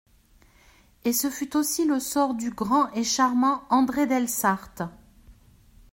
Et 1.05 1.13
ce 1.13 1.29
fut 1.29 1.55
aussi 1.55 1.85
le 1.85 1.99
sort 1.99 2.33
du 2.33 2.49
grand 2.49 2.91
et 2.93 3.03
charmant 3.03 3.61
André 3.69 4.07
del 4.07 4.27
Sarte. 4.27 4.81